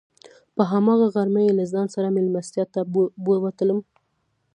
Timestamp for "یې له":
1.45-1.65